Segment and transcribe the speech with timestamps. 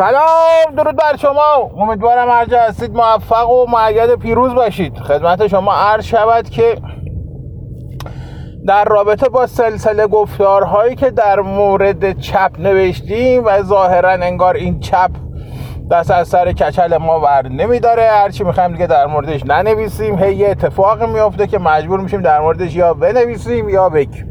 [0.00, 1.70] سلام درود بر شما.
[1.76, 4.98] امیدوارم هر جا هستید موفق و معید پیروز باشید.
[4.98, 6.78] خدمت شما عرض شود که
[8.66, 15.10] در رابطه با سلسله گفتارهایی که در مورد چپ نوشتیم و ظاهرا انگار این چپ
[15.90, 18.10] دست از سر کچل ما بر نمیداره.
[18.12, 20.18] هرچی می‌خوایم دیگه در موردش ننویسیم.
[20.18, 24.26] هی یه اتفاق میافته که مجبور میشیم در موردش یا بنویسیم یا بگیم.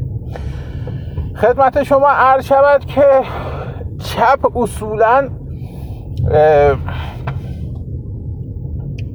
[1.36, 3.22] خدمت شما عرض شود که
[4.04, 5.28] چپ اصولا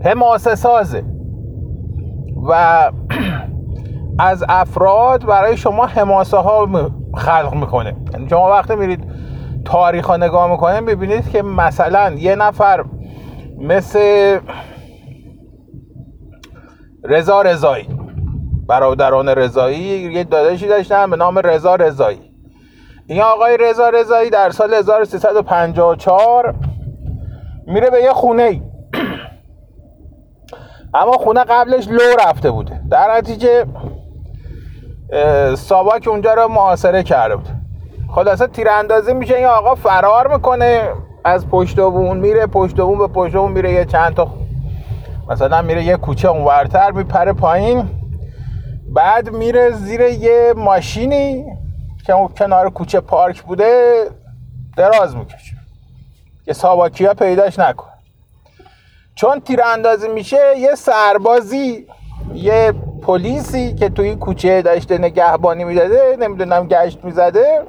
[0.04, 1.04] حماسه سازه.
[2.50, 2.92] و
[4.20, 6.68] از افراد برای شما حماسه ها
[7.16, 7.96] خلق می‌کنه.
[8.14, 9.04] یعنی شما وقتی میرید
[9.66, 12.86] تاریخ ها نگاه می‌کنه ببینید که مثلا یه نفر
[13.58, 14.40] مثل
[17.04, 17.88] رضا رضایی
[18.68, 22.32] برادران رضایی یه داداشی داشتن به نام رضا رضایی.
[23.08, 26.56] این آقای رضا رضایی در سال 1354
[27.68, 28.62] میره به یه خونه ای.
[30.94, 32.82] اما خونه قبلش لو رفته بوده.
[32.92, 33.66] در نتیجه
[35.56, 37.48] ساواک اونجا رو محاصره کرده بود.
[38.16, 40.90] خلاصه تیراندازی میشه این آقا فرار می‌کنه
[41.24, 44.28] از پشت بون میره پشت بون به پشت بون میره یه چند تا
[45.30, 47.90] مثلا میره یه کوچه اونورتر میپره پایین.
[48.94, 51.46] بعد میره زیر یه ماشینی
[52.06, 54.06] که اون کنار کوچه پارک بوده
[54.78, 55.55] دراز می‌کشه.
[56.46, 57.88] که ساواکیا پیداش نکن.
[59.16, 61.88] چون تیراندازی میشه یه سربازی
[62.34, 67.64] یه پلیسی که توی کوچه داشته نگهبانی می‌داده نمی‌دونم گشت می‌زده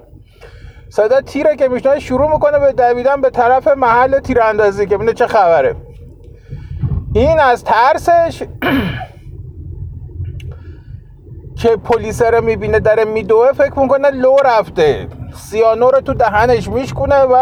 [0.91, 5.27] صدا تیره که میشنه شروع می‌کنه به دویدن به طرف محل تیراندازی که بینه چه
[5.27, 5.77] خبره.
[7.15, 8.43] این از ترسش
[11.61, 15.09] که پلیس رو می‌بینه داره میدوه فکر می‌کنه لو رفته.
[15.35, 17.37] سیانو رو تو دهنش میشکنه و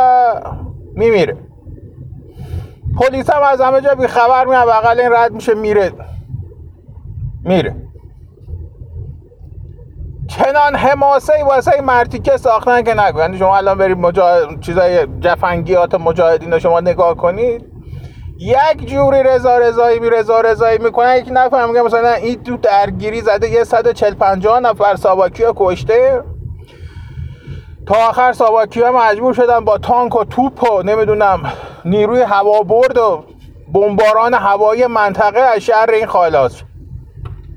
[0.96, 1.36] میمیره.
[3.00, 5.92] پلیس هم از همه جا بیخبر میاد بغل این رد میشه میره.
[7.44, 7.76] میره.
[10.28, 13.18] چنان حماسه واسه مرتیکه ساختن که نگو.
[13.18, 17.64] یعنی شما الان برید مجاهد چیزای جفنگیات مجاهدین رو شما نگاه کنید.
[18.38, 23.20] یک جوری رضا رضایی می رضا رضایی می‌کنه یک نفر میگه مثلا این تو درگیری
[23.20, 26.22] زده یه 140 50 نفر ساواکی کشته.
[27.86, 31.52] تا آخر ساواکی ها مجبور شدن با تانک و توپ و نمی‌دونم
[31.84, 33.24] نیروی هوا برد و
[33.72, 36.62] بمباران هوایی منطقه از شهر این خالاس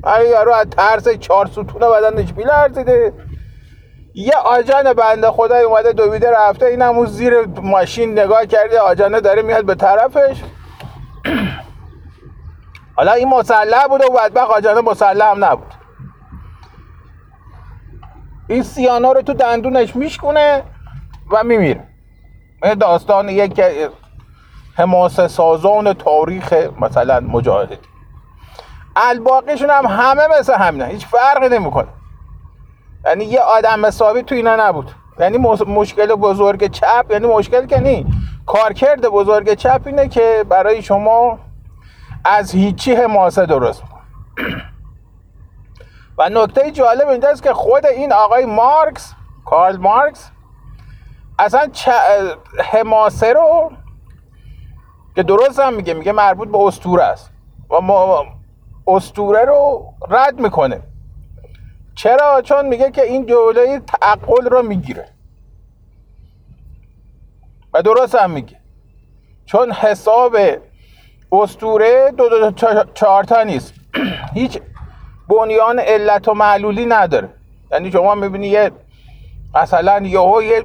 [0.03, 3.13] برای یارو از ترس چهار ستون بدنش بیلرزیده
[4.13, 9.41] یه آجان بنده خدای اومده دویده رفته این همون زیر ماشین نگاه کرده آجانه داره
[9.41, 10.37] میاد به طرفش.
[12.97, 15.73] حالا این مسلح بوده و بدبخ آجانه مسلح هم نبود.
[18.47, 20.63] این سیانا رو تو دندونش میشکونه
[21.31, 21.83] و میمیره.
[22.79, 23.61] داستان یک
[24.75, 27.77] حماسه سازان تاریخ مثلا مجاهدی
[28.95, 31.87] الباقیشون هم همه مثل همینه هیچ فرقی نمی‌کنه.
[33.05, 34.91] یعنی یه آدم حسابی تو اینا نبود.
[35.19, 35.37] یعنی
[35.67, 38.05] مشکل بزرگ چپ یعنی مشکل که نی.
[38.45, 41.39] کارکرد بزرگ چپ اینه که برای شما
[42.25, 43.83] از هیچی حماسه درست
[46.17, 49.13] و نکته جالب اینجاست که خود این آقای مارکس
[49.45, 50.31] کارل مارکس
[51.39, 51.89] اصلا چ...
[52.63, 53.71] حماسه رو
[55.15, 57.31] که درست هم میگه میگه مربوط به استوره است
[57.69, 58.25] و ما
[58.87, 60.81] استوره رو رد می‌کنه.
[61.95, 65.07] چرا؟ چون میگه که این جلوی تعقل رو می‌گیره.
[67.73, 68.57] و درست هم میگه.
[69.45, 70.37] چون حساب
[71.31, 72.51] استوره دو دو
[72.93, 73.73] چهار تا نیست.
[74.33, 74.59] هیچ
[75.29, 77.29] بنیان علت و معلولی نداره.
[77.71, 78.71] یعنی شما می‌بینی یه
[79.55, 80.63] مثلا یهو یه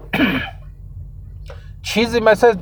[1.83, 2.55] چیزی مثل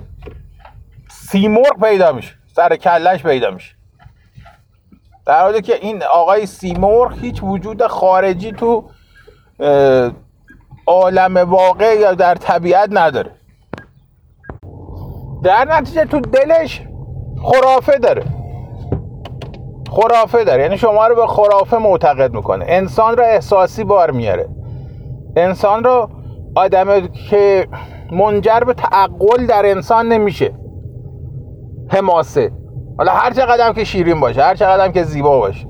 [1.10, 3.74] سیمرغ پیدا میشه سر کلش پیدا میشه.
[5.26, 8.90] در حالی که این آقای سیمرغ هیچ وجود خارجی تو
[10.86, 13.30] عالم واقع یا در طبیعت نداره.
[15.42, 16.82] در نتیجه تو دلش
[17.42, 18.39] خرافه داره.
[19.90, 20.62] خرافه داره.
[20.62, 22.64] یعنی شما رو به خرافه معتقد می‌کنه.
[22.68, 24.48] انسان رو احساسی بار میاره.
[25.36, 26.08] انسان رو
[26.56, 27.68] آدم که
[28.12, 30.54] منجر به تعقل در انسان نمیشه.
[31.88, 32.52] حماسه.
[32.98, 35.66] حالا هر چقدر که شیرین باشه هر چقدر که زیبا باشه.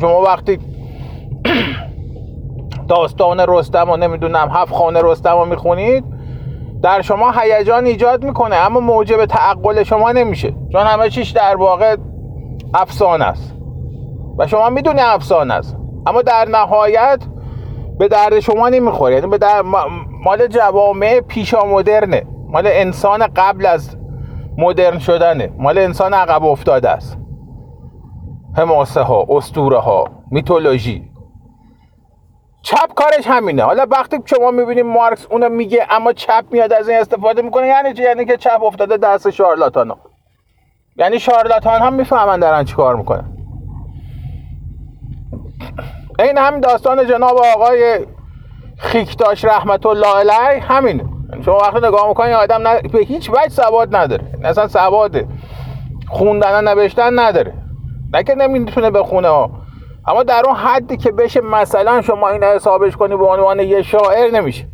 [0.00, 0.58] شما وقتی
[2.88, 6.04] داستان رستم و نمی‌دونم هفت خانه رستم رو می‌خونید
[6.82, 10.54] در شما هیجان ایجاد می‌کنه اما موجب تعقل شما نمیشه.
[10.72, 11.96] چون همه چیش در واقع
[12.74, 13.54] افسانه است.
[14.38, 15.76] و شما می‌دونی افسانه است.
[16.06, 17.22] اما در نهایت
[17.98, 19.14] به درد شما نمی‌خوره.
[19.14, 19.62] یعنی به در
[20.24, 22.22] مال جوامع پیشا مدرنه.
[22.48, 23.96] مال انسان قبل از
[24.58, 25.52] مدرن شدنه.
[25.58, 27.18] مال انسان عقب افتاده است.
[28.56, 31.12] حماسه ها اسطوره ها میتولوژی.
[32.62, 33.62] چپ کارش همینه.
[33.62, 37.92] حالا وقتی شما می‌بینیم مارکس اونو میگه اما چپ میاد از این استفاده می‌کنه یعنی
[37.92, 39.98] چی؟ یعنی که چپ افتاده دست شارلاتان ها
[40.96, 43.36] یعنی شارلاتان هم می‌فهمن دارن چی کار می‌کنن.
[46.18, 48.06] این همین داستان جناب آقای
[48.76, 51.02] خیکتاش رحمت الله علیه یعنی
[51.44, 52.80] شما وقتی نگاه می‌کنید آدم نه...
[52.80, 54.24] به هیچ وجه سواد نداره.
[54.44, 55.24] اصلا سواد
[56.08, 57.54] خوندن نوشتن نداره.
[58.12, 59.50] نه که نمی‌تونه بخونه ها.
[60.06, 64.30] اما در اون حدی که بشه مثلا شما این حسابش کنی به عنوان یه شاعر
[64.30, 64.68] نمیشه.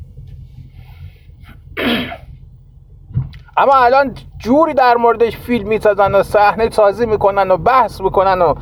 [3.58, 8.54] اما الان جوری در موردش فیلم می‌سازن و صحنه سازی می‌کنن و بحث می‌کنن و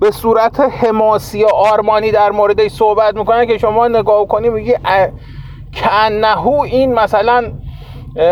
[0.00, 4.74] به صورت حماسی و آرمانی در موردش صحبت می‌کنن که شما نگاه کنی میگی
[5.74, 7.52] کنهو این مثلا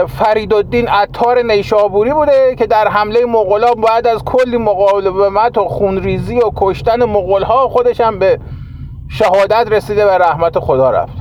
[0.09, 6.39] فرید الدین عطار نیشابوری بوده که در حمله مغلا بعد از کلی مقاومت و خونریزی
[6.39, 8.41] و کشتن مغول ها خودش هم به
[9.09, 11.17] شهادت رسیده و رحمت خدا رفت.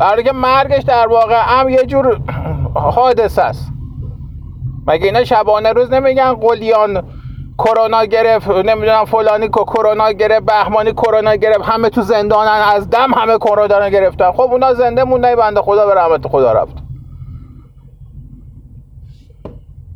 [0.00, 2.20] برای مرگش در واقع هم یه جور
[2.78, 3.68] حادثه است.
[4.86, 7.02] مگه اینا شبانه روز نمیگن قلیان
[7.58, 13.14] کرونا گرفت نمی‌دونم فلانی که کرونا گرفت بهمانی کرونا گرفت همه تو زندانن از دم
[13.14, 14.32] همه کرونا گرفتن.
[14.32, 16.76] خب اونا زنده مونده بنده خدا به رحمت خدا رفت.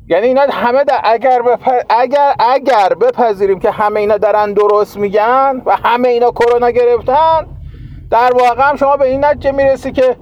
[0.08, 1.42] یعنی اینا همه در اگر,
[1.90, 7.46] اگر اگر بپذیریم که همه اینا دارن درست میگن و همه اینا کرونا گرفتن
[8.10, 10.16] در واقع هم شما به این نتیجه می‌رسی که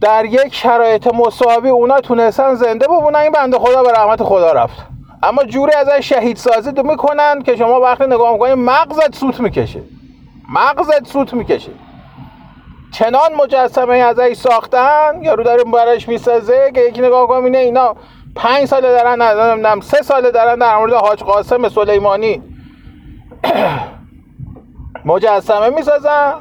[0.00, 3.16] در یک شرایط مساوی اونا تونستن زنده بمونن.
[3.16, 4.86] این بنده خدا به رحمت خدا رفت.
[5.22, 9.80] اما جوری ازش شهید سازی می‌کنن که شما وقتی نگاه می‌کنید مغزت سوت می‌کشه.
[10.48, 11.70] مغزت سوت می‌کشه.
[12.92, 17.96] چنان مجسمه ازش ساختن یارو داره برش می‌سازه که یکی نگاه کنم اینه اینا
[18.36, 22.42] پنج ساله دارن نمی‌دونم سه ساله دارن در مورد حاج قاسم سلیمانی
[25.04, 26.34] مجسمه می‌سازن.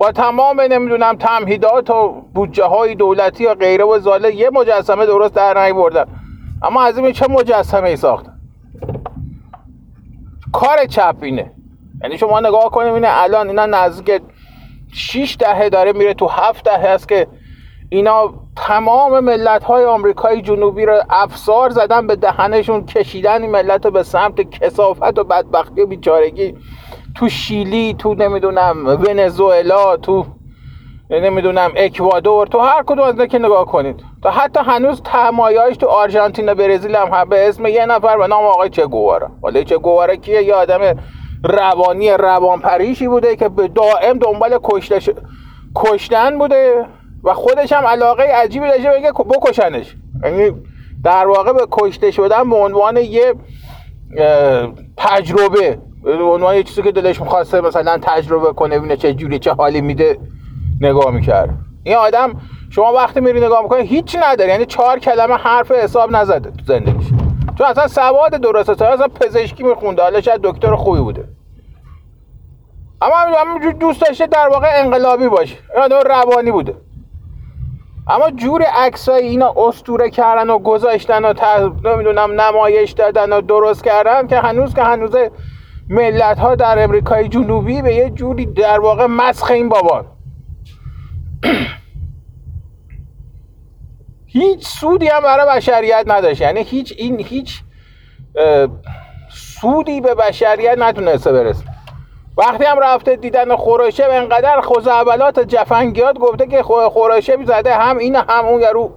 [0.00, 5.34] با تمام نمی‌دونم تمهیدات و بودجه های دولتی و غیره و زاله یه مجسمه درست
[5.34, 6.04] در بردن
[6.62, 8.32] اما از این چه مجسمه ای ساختن
[10.52, 11.52] کار چپ اینه.
[12.02, 14.22] یعنی شما نگاه کنیم اینه الان اینا نزدیک
[14.92, 17.26] 6 دهه داره میره تو هفت دهه است که
[17.88, 23.90] اینا تمام ملت های آمریکای جنوبی رو افسار زدن به دهنشون کشیدن این ملت رو
[23.90, 26.54] به سمت کسافت و بدبختی و بیچارگی.
[27.14, 30.26] تو شیلی تو نمی‌دونم ونزوئلا تو
[31.10, 34.04] نمی‌دونم اکوادور تو هر کدوم از که نگاه کنید.
[34.22, 38.44] تا حتی هنوز تمایایش تو آرژانتین و برزیل هم به اسم یه نفر به نام
[38.44, 40.98] آقای چه گوارا ولی چه گوارا کیه؟ یه آدم
[41.44, 44.58] روانی روانپریشی بوده که به دائم دنبال
[45.74, 46.86] کشتن بوده
[47.24, 49.96] و خودش هم علاقه عجیبی داشته بگه بکشنش.
[50.24, 50.52] یعنی
[51.04, 53.34] در واقع به کشته شدن به عنوان یه
[54.96, 55.58] تجربه.
[55.60, 59.80] به عنوان یه چیزی که دلش می‌خواسته مثلا تجربه کنه ببینه چه جوری چه حالی
[59.80, 60.18] میده
[60.80, 61.50] نگاه می‌کرد.
[61.84, 64.50] این آدم شما وقتی میری نگاه می‌کنی هیچی نداره.
[64.50, 67.08] یعنی چهار کلمه حرف حساب نزده تو زندگیش.
[67.58, 71.24] چون اصلا سواد درسته تا اصلا پزشکی میخونده حالا شاید دکتر خوبی بوده.
[73.02, 75.56] اما همینجور دوست داشته در واقع انقلابی باشه.
[75.82, 76.74] آدم روانی بوده.
[78.08, 81.34] اما جور عکسای اینا استوره کردن و گذاشتن و
[81.84, 85.16] نمی‌دونم نمایش دادن و درست کردن که هنوز که هنوز
[85.90, 90.04] ملت ها در امریکای جنوبی به یه جوری در واقع مسخ این بابان
[94.26, 96.40] هیچ سودی هم برای بشریت نداشت.
[96.40, 97.62] یعنی هیچ این هیچ
[99.30, 101.64] سودی به بشریت نتونسته برسه.
[102.36, 108.44] وقتی هم رفته دیدن خوراشه انقدر خوزعبلات جفنگیات گفته که خوراشه زده هم این هم
[108.44, 108.94] اون یارو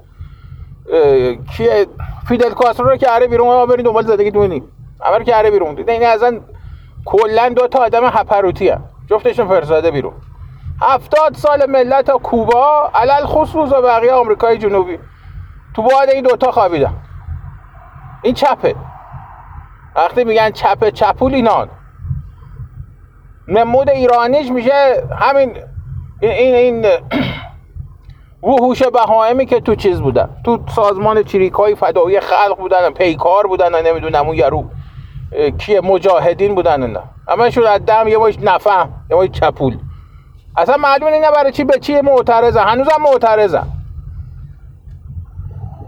[1.58, 1.86] کیه؟
[2.28, 4.64] فیدل کاسترو رو که اره بیرون ما بریم دنبال زدگی دونی
[5.02, 5.76] اول که اره بیرون.
[5.76, 6.40] دیده این اصلا
[7.05, 10.13] کلا دو تا آدم هپروتی هم جفتشون فرستاده بیرون
[10.81, 15.00] هفتاد سال ملت کوبا علل خصوص و بقیه آمریکای جنوبی.
[15.75, 16.93] تو بعد این دوتا خوابیدن.
[18.22, 18.75] این چپه.
[19.95, 21.69] وقتی میگن چپه چپول اینان
[23.48, 25.57] نمود ایرانیش میشه همین
[26.22, 26.86] این این
[28.43, 30.29] وحوش بهائمی که تو چیز بودن.
[30.45, 34.69] تو سازمان چریکای فدایی خلق بودن پیکار بودن نمی‌دونم اون یارو.
[35.58, 37.04] کیه؟ مجاهدین بودن اینا.
[37.28, 39.78] اما شون از دم یه باش نفهم یه باش چپول.
[40.58, 43.62] اصلا معلوم اینا برای چی به چی معترضه هنوزم معترضه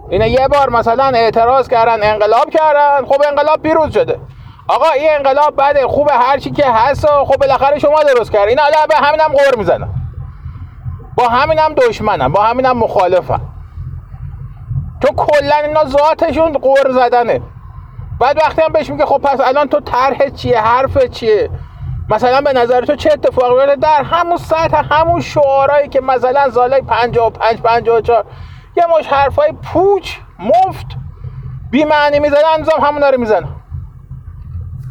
[0.10, 3.06] اینا یه بار مثلا اعتراض کردن انقلاب کردن.
[3.06, 4.20] خب انقلاب پیروز شده.
[4.68, 8.60] آقا این انقلاب بعد خوب هر چی که هست خب بالاخره شما درست کرد این
[8.60, 9.90] حالا به همینم قور می‌زنن.
[11.18, 13.42] با همینم دشمنم با همینم مخالفم
[15.02, 17.42] چون کلا اینا ذاتشون قور زدنه.
[18.19, 21.50] بعد وقتی هم بهش میگه خب پس الان تو طرح چیه؟ حرف چیه؟
[22.10, 26.81] مثلا به نظر تو چه اتفاقی میفته؟ در همون سطح همون شعارهایی که مثلا سالای
[26.81, 28.25] 55 54
[28.77, 30.86] یه مش حرفای پوچ مفت
[31.72, 33.48] بی معنی می‌زنن نظام همون رو می‌زنه.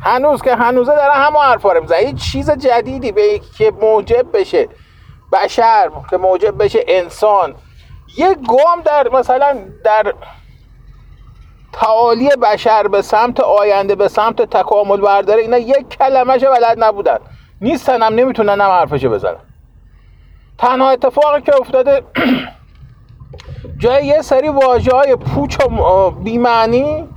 [0.03, 1.99] هنوز که هنوزه داره همون حرفا رو می‌زنه.
[1.99, 4.69] هیچ چیز جدیدی به که موجب بشه
[5.33, 7.55] بشر که موجب بشه انسان.
[8.17, 10.15] یه گام در مثلا در
[11.75, 17.19] تعالی بشر به سمت آینده به سمت تکامل برداره اینا یک کلمهش بلد نبودن.
[17.61, 19.37] نیستن هم نمی‌تونن هم حرفشو بزنن.
[20.59, 22.03] تنها اتفاقی که افتاده
[23.83, 27.09] جای یه سری واجه های پوچ و بیمعنی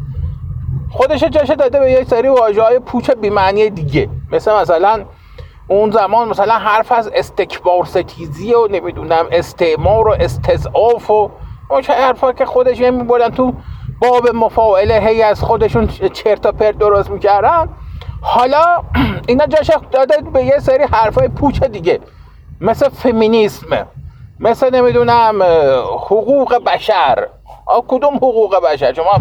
[0.90, 4.10] خودش جاشه داده به یک سری واجه های پوچ بیمعنی دیگه.
[4.32, 5.06] مثل مثلا
[5.68, 11.32] اون زمان مثلا حرف از استکبار ستیزی و نمی‌دونم استعمار و استضعاف و
[11.70, 13.54] اون حرفا که خودش میبردن تو
[14.02, 17.70] باب مفاعله هی از خودشون چرت و پرت درست می‌کردن.
[18.22, 18.84] حالا
[19.28, 22.00] اینا جاش داده به یه سری حرفای پوچ دیگه.
[22.62, 23.88] مثل فمینیسم
[24.40, 25.44] مثل نمی‌دونم
[25.92, 27.28] حقوق بشر.
[27.88, 29.14] کدوم حقوق بشر؟ شما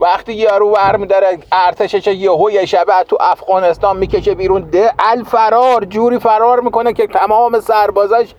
[0.00, 6.18] وقتی یارو ور میداره ارتشش یهو یه شبه تو افغانستان می‌کشه بیرون ده الفرار جوری
[6.18, 8.34] فرار می‌کنه که تمام سربازاش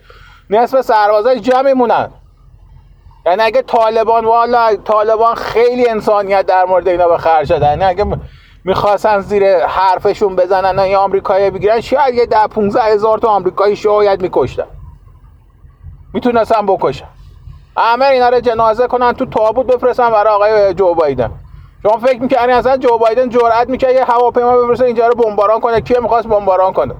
[0.50, 2.10] نصف سربازاش جا میمونن.
[3.26, 7.68] یعنی اگه طالبان والا طالبان خیلی انسانیت در مورد اینا به خرج دادن.
[7.68, 8.06] یعنی اگه
[8.64, 14.22] می‌خواستن زیر حرفشون بزنن یا آمریکایی بگیرن شاید یه ده 15 هزار تا آمریکایی شاید
[14.22, 14.66] میکشتن.
[16.14, 17.08] می‌تونستن بکشن.
[17.76, 21.30] همه اینا رو جنازه کنن تو تابوت بفرستن برای آقای جو بایدن.
[21.82, 25.80] شما فکر می‌کنی اصلا جو بایدن جرأت می‌کنه یه هواپیما بفرسته اینجا رو بمباران کنه؟
[25.80, 26.94] کیه می‌خواست بمباران کنه؟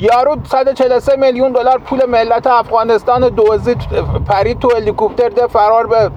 [0.00, 3.74] یارو 143 میلیون دلار پول ملت افغانستان دوزی
[4.26, 6.10] پرید تو هلیکوپتر ده فرار به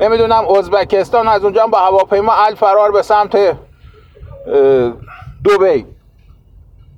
[0.00, 3.56] نمی‌دونم ازبکستان از اونجا با هواپیما ال فرار به سمت
[5.44, 5.86] دوبی.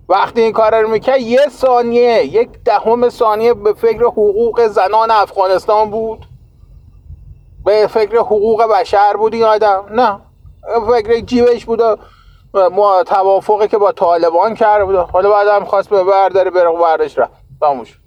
[0.09, 5.91] وقتی این کار رو می‌کرد یه ثانیه یک دهم ثانیه به فکر حقوق زنان افغانستان
[5.91, 6.27] بود.
[7.65, 9.85] به فکر حقوق بشر بود این آدم.
[9.91, 10.21] نه
[10.89, 11.81] فکر جیبش بود
[13.07, 14.97] توافقی که با طالبان کرده بود.
[14.97, 17.33] حالا بعد هم خواست به برداره بره بردش رفت.
[17.61, 17.99] تموش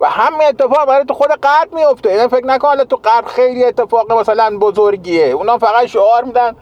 [0.00, 3.64] و همین اتفاق برای تو خود غرب میفته یعنی فکر نکن حالا تو غرب خیلی
[3.64, 5.26] اتفاق مثلا بزرگیه.
[5.26, 6.56] اونا فقط شعار میدن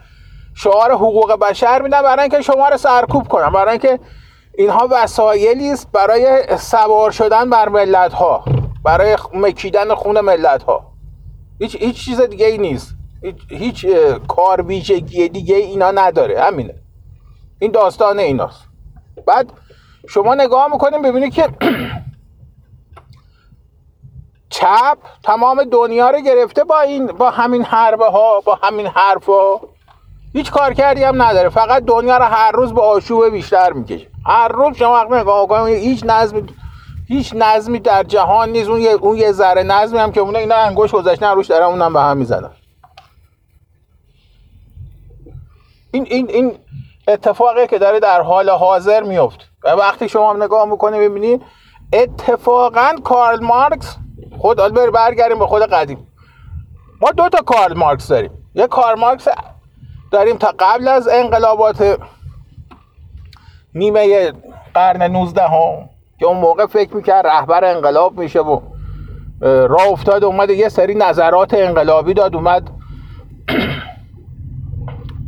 [0.55, 3.51] شعار حقوق بشر میدن برای اینکه شما رو سرکوب کنن.
[3.51, 4.01] برای اینکه
[4.55, 8.45] اینها وسایلی است برای سوار شدن بر ملت ها
[8.85, 10.83] برای مکیدن خون ملت ها
[11.59, 13.00] هیچ هیچ چیز دیگه ای نیست.
[13.51, 13.87] هیچ,
[14.29, 16.75] کار ویژگی دیگه اینا نداره همینه.
[17.59, 18.65] این داستان ایناست.
[19.27, 19.53] بعد
[20.09, 21.49] شما نگاه می‌کنیم ببینید که
[24.51, 29.61] چپ تمام دنیا رو گرفته با این با همین حربه ها با همین حرف ها.
[30.33, 34.07] هیچ کار کردی هم نداره فقط دنیا رو هر روز به آشوب بیشتر می‌کشه.
[34.27, 36.47] هر روز شما وقت نگاه کنید هیچ نظمی
[37.09, 38.69] هیچ نظمی در جهان نیست.
[38.69, 41.93] اون یه اون یه ذره نظمی هم که اون اینا انگوش گذاشتن روش دارن اونم
[41.93, 42.51] به هم می‌زنن.
[45.93, 46.59] این این این
[47.09, 49.51] اتفاقی که داره در حال حاضر میفت.
[49.65, 51.43] و وقتی شما هم نگاه می‌کنی ببینید
[51.93, 53.97] اتفاقا کارل مارکس
[54.39, 56.07] خود حالا برگردیم به خود قدیم.
[57.01, 58.31] ما دو تا کارل مارکس داریم.
[58.55, 59.29] یه کارل مارکس
[60.11, 61.99] داریم تا قبل از انقلابات
[63.75, 64.33] نیمه
[64.75, 68.61] قرن 19 ها که اون موقع فکر می‌کرد رهبر انقلاب میشه و
[69.41, 72.71] راه افتاد اومد یه سری نظرات انقلابی داد اومد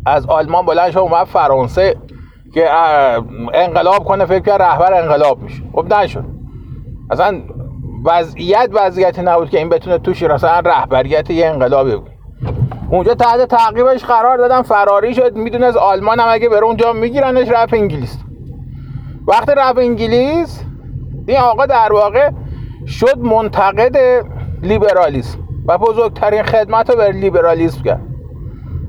[0.07, 1.97] از آلمان بلند شد اومد فرانسه
[2.55, 2.69] که
[3.55, 5.63] انقلاب کنه فکر کرد رهبر انقلاب میشه.
[5.73, 6.25] خب نشد.
[7.11, 7.41] اصلا
[8.05, 12.11] وضعیت وضعیتی نبود که این بتونه توش اصلا رهبریت یه انقلابی بود
[12.91, 15.37] اونجا تحت تعقیبش قرار دادن فراری شد.
[15.37, 18.19] می‌دونه از آلمان هم اگه بره اونجا میگیرنش رفت انگلیس.
[19.29, 20.65] وقتی رفت انگلیس
[21.27, 22.31] این آقا در واقع
[22.87, 23.97] شد منتقد
[24.63, 28.12] لیبرالیسم و بزرگترین خدمت رو به لیبرالیسم کرد.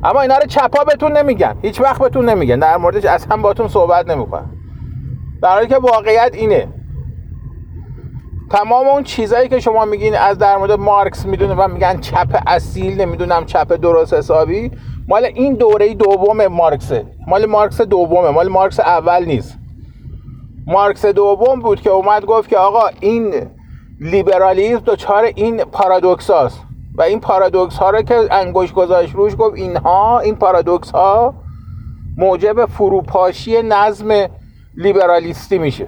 [0.03, 1.55] اما اینا رو چپا بهتون نمیگن.
[1.61, 2.59] هیچ وقت بهتون نمیگن.
[2.59, 4.49] در موردش اصلا باتون صحبت نمی‌کنن.
[5.41, 6.67] در حالی که واقعیت اینه.
[8.51, 13.01] تمام اون چیزایی که شما میگین از در مورد مارکس می‌دونه و میگن چپ اصیل
[13.01, 14.71] نمی‌دونم چپ درست حسابی.
[15.07, 17.05] مال این دوره دوم مارکسه.
[17.27, 18.29] مال مارکس دومه.
[18.29, 19.57] مال مارکس اول نیست.
[20.67, 23.33] مارکس دوم بود که اومد گفت که آقا این
[23.99, 26.65] لیبرالیسم دچار این پارادوکس هاست.
[26.97, 31.33] و این پارادوکس ها رو که انگوش گذاشت روش گفت اینها این پارادوکس ها
[32.17, 34.27] موجب فروپاشی نظم
[34.77, 35.87] لیبرالیستی میشه.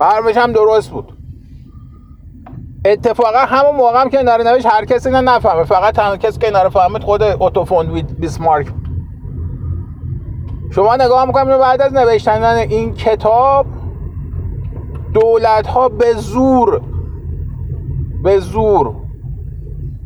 [0.00, 1.16] و حرفش هم درست بود.
[2.84, 5.64] اتفاقا همون موقع هم که کنار نوشت هر کسی اینو نفهمه.
[5.64, 8.66] فقط تنها کسی که اینا رو فهمید خود اوتوفون بیسمارک
[10.70, 13.66] شما نگاه می‌کنم بعد از نوشتن این کتاب
[15.14, 16.80] دولت ها به زور
[18.22, 18.94] به زور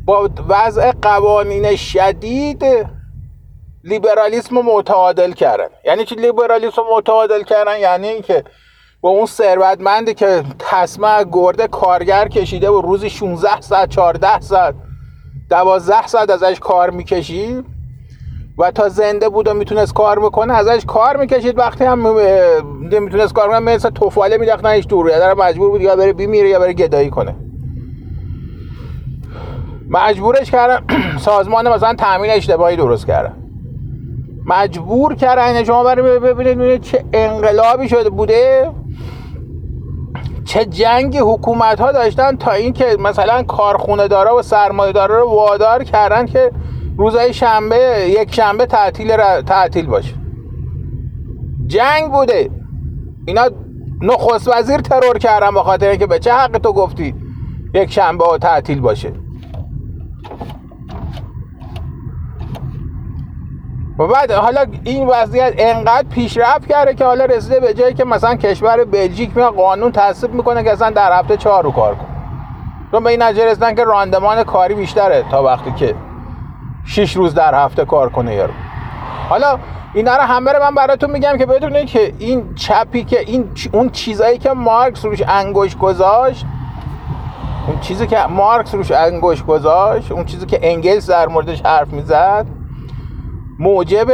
[0.05, 2.65] با وضع قوانین شدید
[3.85, 5.69] لیبرالیسم متعادل کردن.
[5.85, 8.45] یعنی چی لیبرالیسم متعادل کردن؟ یعنی اینکه
[9.01, 14.75] با اون ثروتمندی که تصمه گرده کارگر کشیده و روزی 16 ساعت 14 ساعت
[15.51, 17.65] 12 ساعت ازش کار می‌کشید
[18.59, 21.59] و تا زنده بود و می‌تونست کار بکنه ازش کار می‌کشید.
[21.59, 21.99] وقتی هم
[22.81, 26.73] می‌تونست کار کنه مثل توفاله میداختنش دور یا مجبور بود یا بره بیمیره یا بره
[26.73, 27.37] گدایی کنه.
[29.89, 30.87] مجبورش کردن
[31.19, 33.45] سازمان مثلا تامین اجتماعی درست کردن
[34.47, 38.71] مجبور کردن شما برای ببینید چه انقلابی شده بوده.
[40.45, 45.85] چه جنگ حکومت ها داشتن تا اینکه مثلا کارخونه دارا و سرمایه دارا رو وادار
[45.85, 46.51] کردن که
[46.99, 50.15] روزهای شنبه یک شنبه تعطیل تعطیل باشه.
[51.67, 52.51] جنگ بوده.
[53.27, 53.49] اینا
[54.03, 57.15] نخست وزیر ترور کردن به خاطر اینکه به چه حق تو گفتی
[57.75, 59.24] یک شنبه تعطیل باشه.
[63.99, 68.35] و بعد حالا این وضعیت انقدر پیشرفت کرده که حالا رسیده به جایی که مثلا
[68.35, 72.07] کشور بلژیک میاد قانون تصویب می‌کنه که اصلا در هفته چهار رو کار کن
[72.91, 75.95] چون به این که راندمان کاری بیشتره تا وقتی که
[76.87, 78.53] شش روز در هفته کار کنه یارو.
[79.29, 79.59] حالا
[79.95, 83.91] اینا رو همه رو من براتون میگم که بدونید که این چپی که این اون
[83.91, 86.47] چیزایی که مارکس روش انگوش گذاشت
[87.67, 92.47] اون چیزی که مارکس روش انگوش گذاشت اون چیزی که انگلس در موردش حرف می‌زد
[93.59, 94.07] موجب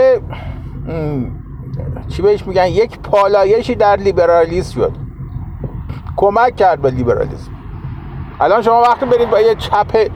[2.09, 4.93] چی بهش میگن؟ یک پالایشی در لیبرالیسم شد.
[6.17, 7.51] کمک کرد به لیبرالیسم.
[8.41, 10.11] الان شما وقتی برید با یه چپ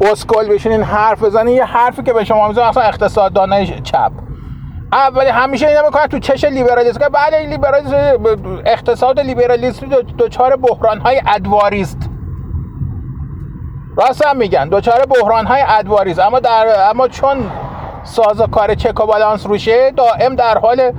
[0.00, 4.12] اسکل بشینین حرف بزنین یه حرفی که به شما می‌زنه اصلا اقتصاددانای چپ.
[4.92, 6.98] اولی همیشه اینا می‌کنن تو چش لیبرالیسم.
[6.98, 7.94] که بله لیبرالیسم
[8.66, 9.86] اقتصاد لیبرالیسم
[10.18, 11.98] دوچار بحران های ادواریست.
[11.98, 12.13] راست
[14.24, 14.68] هم میگن.
[14.68, 17.50] دوچار بحران های ادواریست اما در اما چون
[18.52, 20.92] کار چک و بالانس روشه دائم در حال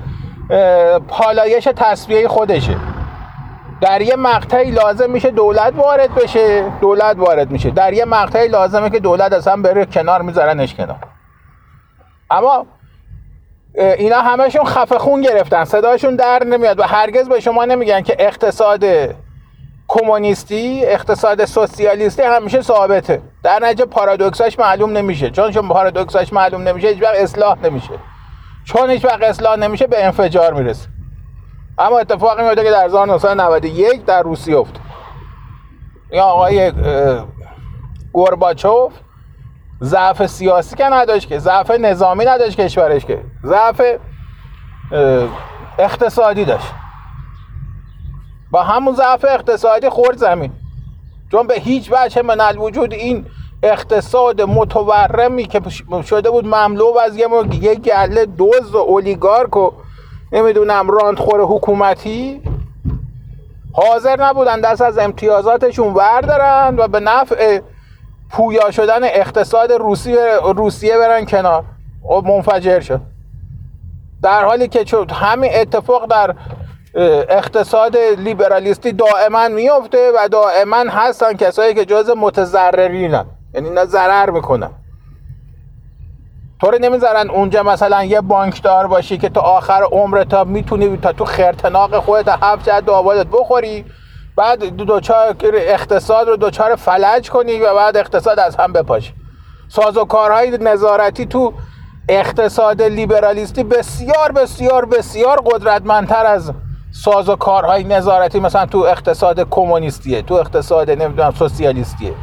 [1.07, 2.75] پالایش تصویه خودشه.
[3.81, 6.71] در یه مقطعی لازم میشه دولت وارد بشه.
[6.81, 7.71] دولت وارد میشه.
[7.71, 10.97] در یه مقطعی لازمه که دولت اصلا بره کنار میذارنش کنار.
[12.31, 12.65] اما
[13.75, 15.63] اینا همشون خفه خون گرفتن.
[15.63, 18.85] صداشون در نمیاد و هرگز به شما نمیگن که اقتصاد
[19.99, 23.21] کمونیستی اقتصاد سوسیالیستی همیشه ثابته.
[23.43, 25.29] در نتیجه پارادوکساش معلوم نمیشه.
[25.29, 27.93] چون چون پارادوکساش معلوم نمیشه هیچ وقت اصلاح نمیشه.
[28.65, 30.87] چون هیچ وقت اصلاح نمیشه به انفجار می‌رسه.
[31.77, 34.79] اما اتفاقی میفته که در 1991 در روسیه افت.
[36.11, 36.71] یا آقای
[38.13, 38.93] گورباچوف
[39.83, 43.81] ضعف سیاسی که نداشت که ضعف نظامی نداشت کشورش که ضعف
[45.79, 46.73] اقتصادی داشت.
[48.55, 50.51] با همون ضعف اقتصادی خورد زمین.
[51.31, 53.25] چون به هیچ وجه من الوجود این
[53.63, 55.61] اقتصاد متورمی که
[56.03, 59.71] شده بود مملو از یه, گله دوز و اولیگارک و
[60.31, 62.41] نمی‌دونم راندخور حکومتی
[63.73, 67.59] حاضر نبودن دست از امتیازاتشون وردارن و به نفع
[68.29, 71.63] پویا شدن اقتصاد روسیه روسیه برن کنار.
[72.09, 73.01] و منفجر شد.
[74.21, 76.35] در حالی که همین اتفاق در
[77.29, 83.25] اقتصاد لیبرالیستی دائما میفته و دائما هستن کسایی که جز متضررینن.
[83.53, 84.69] یعنی نه ضرر می‌کنن.
[86.61, 91.25] طور نمی‌ذارن اونجا مثلا یه بانکدار باشی که تا آخر عمر تا می‌تونی تا تو
[91.25, 93.85] خرتناق خودت هفت جد آبادت بخوری
[94.35, 99.13] بعد دوچار اقتصاد رو دوچار فلج کنی و بعد اقتصاد از هم بپاشی.
[99.67, 101.53] سازوکارهای نظارتی تو
[102.09, 106.51] اقتصاد لیبرالیستی بسیار بسیار بسیار قدرتمندتر از
[107.03, 112.13] سازوکارهای نظارتی مثلا تو اقتصاد کمونیستیه تو اقتصاد نمی‌دونم سوسیالیستیه.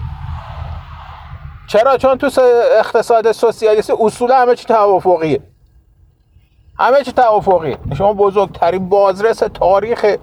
[1.69, 2.31] چرا؟ چون تو
[2.79, 5.41] اقتصاد سوسیالیستی اصولا همه چی توافقیه.
[6.79, 10.17] همه چی توافقی شما بزرگترین بازرس تاریخ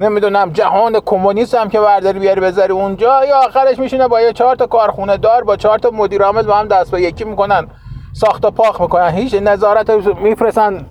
[0.00, 4.56] نمی‌دونم جهان کمونیست هم که برداری بیاری بذاری اونجا یا آخرش میشینه با یه چهار
[4.56, 7.68] تا کارخونه دار با چهار تا مدیر عامل با هم دست به یکی می‌کنن
[8.12, 9.10] ساخت و پاخ می‌کنن.
[9.10, 10.86] هیچ نظارت میفرستن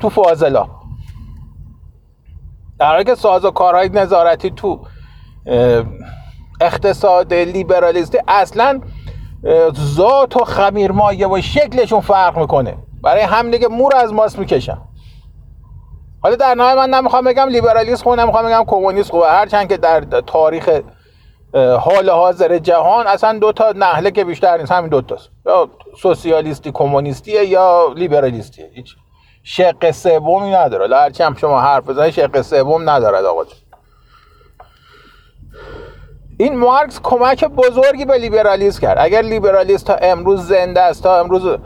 [0.00, 0.66] تو فاضلا.
[2.78, 4.80] در حالی که ساز و کارهای نظارتی تو
[6.60, 8.80] اقتصاد لیبرالیستی اصلا
[9.94, 12.76] ذات و خمیرمایه و شکلشون فرق می‌کنه.
[13.02, 14.78] برای هم دیگه مور از ماست می‌کشن.
[16.22, 20.00] حالا در نهایت من نمی‌خوام بگم لیبرالیسم خوبه نمی‌خوام بگم کمونیسم خوبه هرچند که در
[20.00, 20.80] تاریخ
[21.80, 24.72] حال حاضر جهان اصلا دو تا نهله که بیشتر نیست.
[24.72, 25.30] همین دو تاست.
[25.46, 25.68] یا
[26.02, 28.70] سوسیالیستی کمونیستیه یا لیبرالیستیه.
[28.74, 28.96] هیچ.
[29.46, 30.96] شق سومی نداره.
[30.96, 33.44] هرچی هم شما حرف بزنید شق سوم ندارد آقا
[36.38, 38.96] این مارکس کمک بزرگی به لیبرالیسم کرد.
[39.00, 41.58] اگر لیبرالیسم تا امروز زنده است تا امروز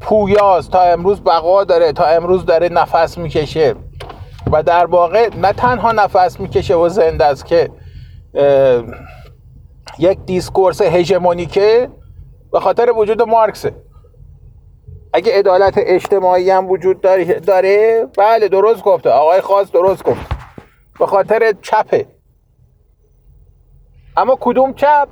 [0.00, 3.74] پویاست تا امروز بقا داره تا امروز داره نفس می‌کشه
[4.52, 7.70] و در واقع نه تنها نفس می‌کشه و زنده است که
[9.98, 11.90] یک دیسکورس هژمونیکه
[12.52, 13.85] به خاطر وجود مارکسه.
[15.16, 17.00] اگه عدالت اجتماعی هم وجود
[17.46, 19.10] داره بله درست گفته.
[19.10, 20.26] آقای خاص درست گفت.
[20.98, 22.06] به خاطر چپه.
[24.16, 25.08] اما کدوم چپ؟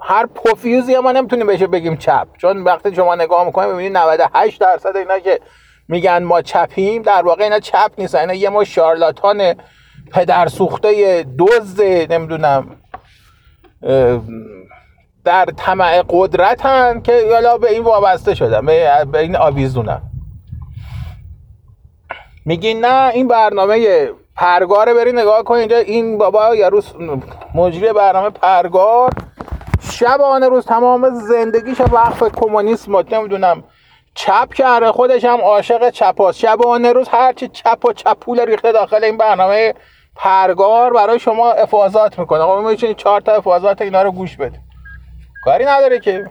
[0.00, 2.28] هر پوفیوزی ما نمی‌تونیم بهش بگیم چپ.
[2.38, 5.40] چون وقتی شما نگاه می‌کنید ببینید 98 درصد اینا که
[5.88, 8.18] میگن ما چپیم در واقع اینا چپ نیستن.
[8.18, 9.54] اینا یه ما شارلاتان
[10.12, 12.76] پدر سوخته دزد نمی‌دونم
[15.24, 18.66] در طمع قدرتن که حالا به این وابسته شدن
[19.12, 20.02] به این آویزونن
[22.44, 26.92] میگین نه این برنامه پرگاره بری نگاه کن اینجا این بابا یا روز
[27.54, 29.10] مجری برنامه پرگار
[29.90, 33.64] شبانه روز تمام زندگیش وقف کمونیسم نمی‌دونم
[34.14, 39.16] چپ کرده خودش هم عاشق چپاست شبانه روز هرچی چپ و چپول ریخته داخل این
[39.16, 39.74] برنامه
[40.16, 42.44] پرگار برای شما افاظات می‌کنه.
[42.44, 44.60] خب می‌تونید چهار تا افاظات اینا رو گوش بده
[45.44, 46.30] کاری نداره که.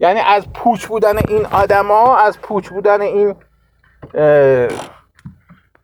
[0.00, 3.34] یعنی از پوچ بودن این آدما از پوچ بودن این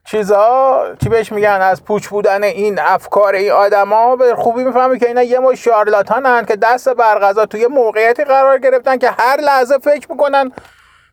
[0.04, 5.06] چیزا چی بهش میگن؟ از پوچ بودن این افکار این آدما به خوبی می‌فهمی که
[5.06, 10.12] اینا یه مو شارلاتانن که دست برغذا توی موقعیتی قرار گرفتن که هر لحظه فکر
[10.12, 10.52] می‌کنن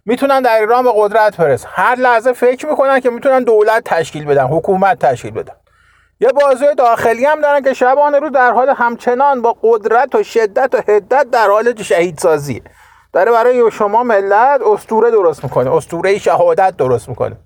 [0.05, 1.67] می‌تونن در ایران به قدرت برسن.
[1.71, 5.53] هر لحظه فکر می‌کنن که می‌تونن دولت تشکیل بدن حکومت تشکیل بدن.
[6.19, 10.75] یه بازی داخلی هم دارن که شبانه رو در حال همچنان با قدرت و شدت
[10.75, 12.61] و حدت در حال شهید سازی
[13.13, 17.37] داره برای شما ملت استوره درست می‌کنه استوره شهادت درست می‌کنه.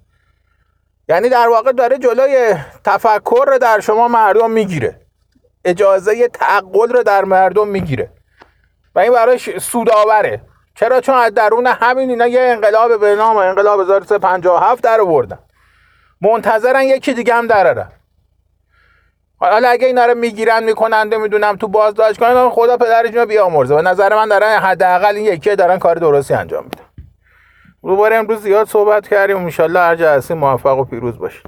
[1.09, 5.01] یعنی در واقع داره جلوی تفکر رو در شما مردم می‌گیره.
[5.65, 8.09] اجازه تعقل رو در مردم می‌گیره.
[8.95, 10.41] و این برای سودآوره
[10.75, 15.39] چرا؟ چون از درون همین اینا یه انقلاب به نام انقلاب 1357 در آوردن.
[16.21, 17.91] منتظرن یکی دیگه هم درارن
[19.41, 23.75] حالا اگه اینا رو می‌گیرن می‌کنن می‌دونم تو بازداشت کنن خدا پدرش بیامرزه.
[23.75, 26.83] به نظر من دارن حداقل این یکی دارن کار درستی انجام میدن.
[27.83, 29.37] دوباره امروز زیاد صحبت کردیم.
[29.37, 31.45] انشالله هر جلسه موفق و پیروز باشید